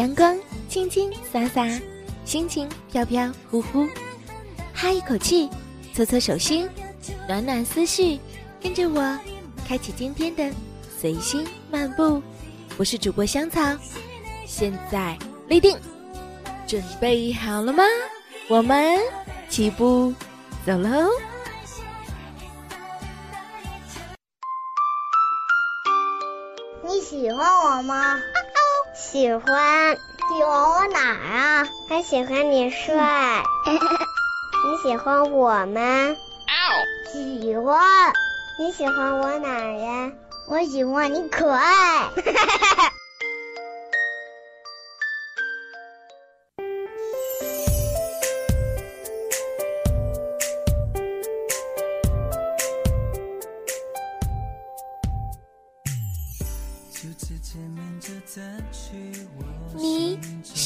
[0.00, 0.34] 阳光
[0.66, 1.68] 轻轻洒洒，
[2.24, 3.86] 心情飘飘忽忽，
[4.72, 5.46] 哈一口气，
[5.92, 6.66] 搓搓手心，
[7.28, 8.18] 暖暖思绪，
[8.62, 9.18] 跟着我，
[9.68, 10.50] 开启今天的
[10.98, 12.22] 随心漫步。
[12.78, 13.60] 我是主播香草，
[14.46, 15.76] 现在立定，
[16.66, 17.84] 准备好了吗？
[18.48, 18.98] 我们
[19.50, 20.14] 起步
[20.64, 21.10] 走喽！
[26.88, 28.16] 你喜欢我吗？
[29.10, 29.96] 喜欢。
[29.96, 31.68] 喜欢我哪儿啊？
[31.88, 33.42] 还喜欢你帅。
[33.66, 36.14] 你喜欢我吗？
[37.12, 37.80] 喜欢。
[38.58, 40.12] 你喜欢我哪儿呀？
[40.46, 42.08] 我喜欢你可爱。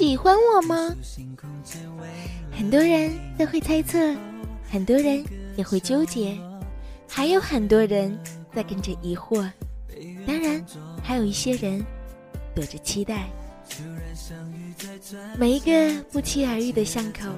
[0.00, 0.96] 喜欢我吗？
[2.50, 3.98] 很多人都会猜测，
[4.70, 5.22] 很多人
[5.58, 6.38] 也会纠结，
[7.06, 8.18] 还有很多人
[8.54, 9.46] 在跟着疑惑，
[10.26, 10.64] 当然
[11.02, 11.84] 还有一些人
[12.54, 13.28] 躲着期待。
[15.36, 17.28] 每一个不期而遇的巷口，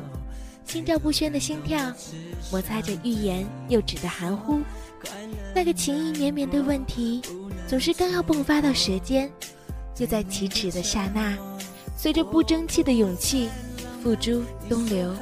[0.64, 1.92] 心照不宣的心跳，
[2.52, 4.60] 摩擦着欲言又止的含糊，
[5.52, 7.22] 那个情意绵绵的问题，
[7.66, 9.28] 总是刚要迸发到舌尖，
[9.96, 11.36] 就在启齿的刹那，
[11.96, 13.48] 随着不争气的勇气
[14.02, 15.14] 付诸东流。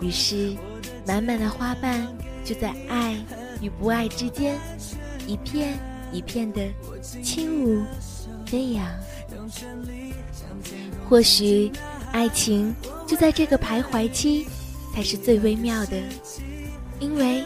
[0.00, 0.54] 于是，
[1.06, 2.06] 满满的花瓣
[2.44, 3.16] 就在爱
[3.60, 4.58] 与不爱之间，
[5.26, 5.78] 一片
[6.12, 6.62] 一片的
[7.22, 7.82] 轻舞
[8.46, 8.86] 飞扬。
[11.08, 11.70] 或许，
[12.12, 12.74] 爱情
[13.06, 14.46] 就在这个徘徊期，
[14.94, 16.00] 才是最微妙的，
[16.98, 17.44] 因为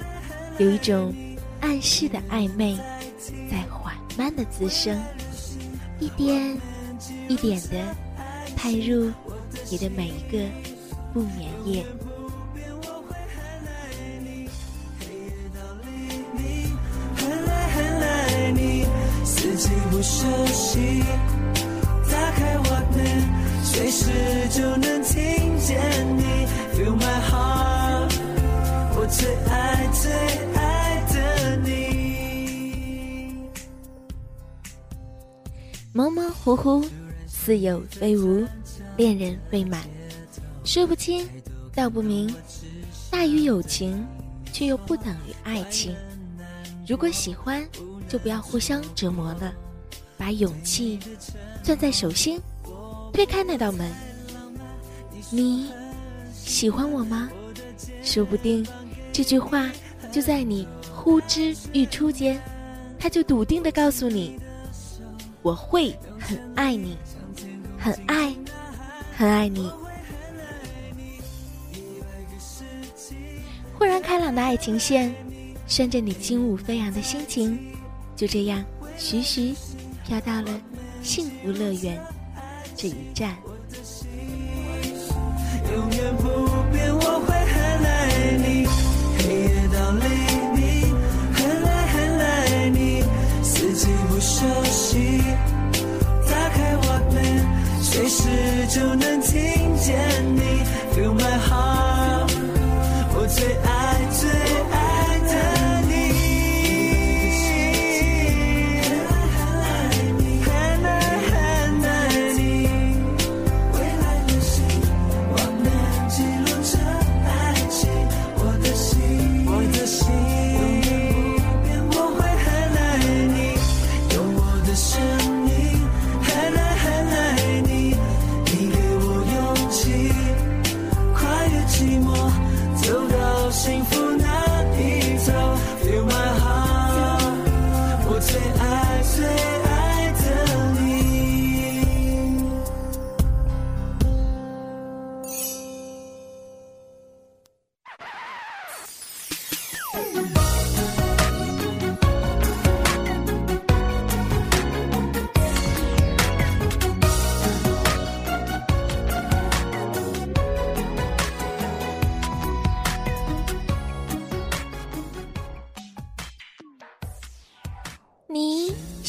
[0.59, 1.15] 有一种
[1.61, 2.77] 暗示的暧昧，
[3.51, 5.01] 在缓慢的滋生，
[5.99, 6.57] 一点
[7.29, 7.79] 一点的
[8.57, 9.11] 拍入
[9.71, 10.39] 你的每一个
[11.13, 11.85] 不眠夜。
[19.91, 21.05] 不休息。
[22.11, 22.65] 打开我
[22.97, 22.99] 门，
[23.63, 24.11] 随时
[24.51, 25.79] 就能听见
[26.17, 26.23] 你。
[26.75, 28.13] Feel my heart，
[28.97, 30.11] 我最爱最
[30.57, 30.59] 爱
[31.13, 31.17] 的
[31.59, 31.69] 你。
[35.93, 36.85] 模模糊糊，
[37.45, 38.43] 似有非无，
[38.97, 39.83] 恋人未满，
[40.65, 41.29] 说不清，
[41.75, 42.35] 道不明，
[43.11, 44.03] 大于友情，
[44.51, 45.95] 却又不等于爱情。
[46.89, 47.63] 如果喜欢，
[48.09, 49.53] 就不要互相折磨了，
[50.17, 50.99] 把勇气
[51.63, 52.41] 攥在手心，
[53.13, 53.93] 推开那道门。
[55.31, 55.71] 你
[56.33, 57.29] 喜欢我吗？
[58.03, 58.67] 说不定
[59.13, 59.71] 这句话
[60.11, 62.41] 就在你呼之欲出间，
[62.99, 64.41] 他就笃定的告诉你。
[65.43, 66.97] 我会很爱你，
[67.85, 68.35] 很爱，
[69.15, 69.71] 很爱你。
[73.79, 75.15] 忽然开朗的爱情线，
[75.67, 77.61] 顺着你轻舞飞扬的心情，
[78.17, 78.65] 就这样
[78.97, 79.55] 徐徐
[80.03, 80.59] 飘到了
[81.03, 82.03] 幸福乐园
[82.75, 83.37] 这一站。
[85.71, 87.04] 永远不变，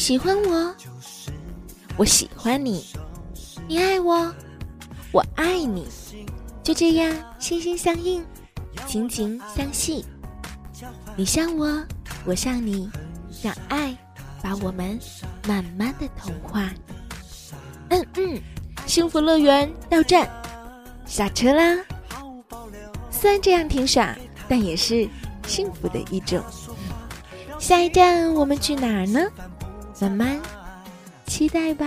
[0.06, 0.72] 喜欢我，
[1.96, 2.80] 我喜欢你；
[3.66, 4.32] 你爱我，
[5.10, 5.88] 我爱你。
[6.62, 8.24] 就这样，心心相印，
[8.86, 10.06] 情情相系。
[11.16, 11.84] 你像我，
[12.24, 12.88] 我像你，
[13.42, 13.96] 让爱
[14.40, 14.96] 把我们
[15.48, 16.70] 慢慢的同化。
[17.88, 18.40] 嗯嗯，
[18.86, 20.30] 幸福乐园到站，
[21.04, 21.84] 下车啦！
[23.10, 24.16] 虽然这样挺傻，
[24.48, 25.08] 但也是
[25.48, 26.40] 幸福的一种。
[27.58, 29.20] 下一站我们去哪儿呢？
[29.98, 30.38] 慢慢
[31.26, 31.86] 期待吧。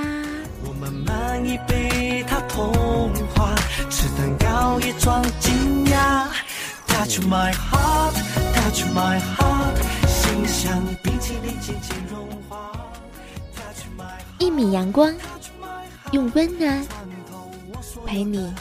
[0.64, 3.56] 我慢慢已被他同化，
[3.90, 6.26] 吃蛋糕也装惊讶。
[6.88, 8.14] Touch my heart,
[8.56, 9.76] touch my heart，
[10.08, 12.72] 心像冰淇淋渐渐融化。
[13.56, 14.10] Touch my
[14.40, 15.14] 一米阳光，
[16.12, 16.84] 用温暖
[18.06, 18.52] 陪你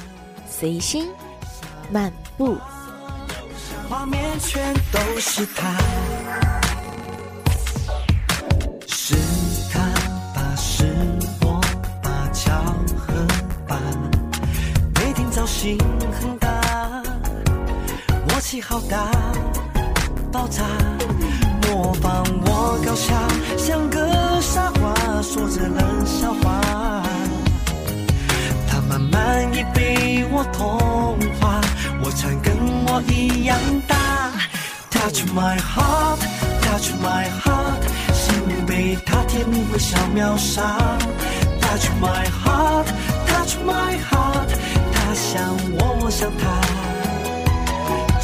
[0.49, 1.09] 随心
[1.91, 2.59] 漫步。
[3.89, 5.75] 画面全都是他，
[18.61, 19.11] 好大，
[20.33, 20.63] 爆炸，
[21.63, 23.15] 模仿我搞笑，
[23.57, 26.61] 像个傻瓜，说着冷笑话。
[28.69, 31.61] 他慢慢已被我同化，
[32.03, 32.55] 我唱跟
[32.87, 33.57] 我一样
[33.87, 33.97] 大。
[34.91, 36.19] Touch my heart,
[36.63, 37.83] touch my heart，
[38.13, 40.77] 心被他甜蜜微笑秒杀。
[41.61, 42.87] Touch my heart,
[43.27, 44.49] touch my heart，
[44.93, 46.61] 他想我，我想他，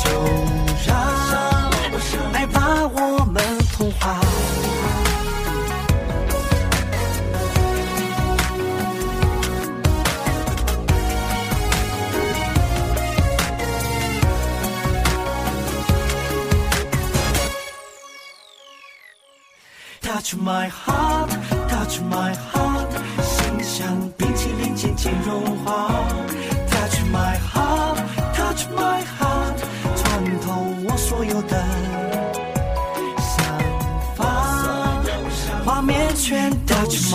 [0.05, 0.11] 就
[0.87, 0.97] 让
[2.33, 3.43] 爱把我们
[3.77, 4.21] 同化。
[20.01, 21.31] Touch my heart,
[21.69, 22.89] touch my heart，
[23.23, 25.91] 心像冰淇淋渐渐融化。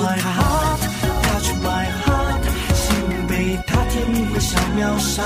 [0.02, 0.82] My heart,
[1.24, 2.44] touch my heart，
[2.74, 5.24] 心被他甜蜜微笑秒杀。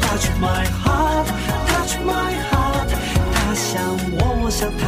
[0.00, 1.26] Touch my heart,
[1.68, 2.90] touch my heart，
[3.34, 4.87] 他想我，我想他。